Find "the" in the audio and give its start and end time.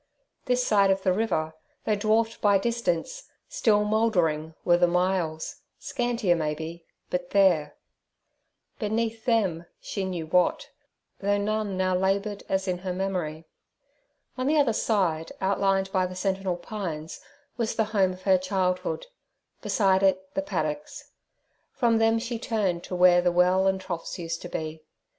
1.03-1.13, 4.77-4.87, 14.47-14.57, 16.07-16.15, 17.75-17.83, 20.33-20.41, 23.21-23.31